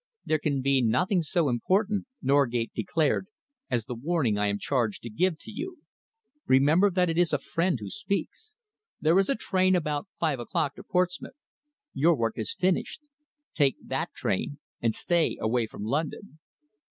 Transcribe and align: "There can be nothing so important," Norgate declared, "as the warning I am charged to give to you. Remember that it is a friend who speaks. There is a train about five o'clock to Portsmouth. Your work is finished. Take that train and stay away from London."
"There 0.25 0.39
can 0.39 0.63
be 0.63 0.81
nothing 0.81 1.21
so 1.21 1.47
important," 1.47 2.07
Norgate 2.23 2.71
declared, 2.73 3.27
"as 3.69 3.85
the 3.85 3.93
warning 3.93 4.35
I 4.35 4.47
am 4.47 4.57
charged 4.57 5.03
to 5.03 5.11
give 5.11 5.37
to 5.37 5.51
you. 5.51 5.77
Remember 6.47 6.89
that 6.89 7.07
it 7.07 7.19
is 7.19 7.33
a 7.33 7.37
friend 7.37 7.77
who 7.79 7.87
speaks. 7.91 8.55
There 8.99 9.19
is 9.19 9.29
a 9.29 9.35
train 9.35 9.75
about 9.75 10.07
five 10.19 10.39
o'clock 10.39 10.73
to 10.77 10.83
Portsmouth. 10.83 11.35
Your 11.93 12.15
work 12.15 12.39
is 12.39 12.55
finished. 12.55 13.01
Take 13.53 13.75
that 13.85 14.11
train 14.15 14.57
and 14.81 14.95
stay 14.95 15.37
away 15.39 15.67
from 15.67 15.83
London." 15.83 16.39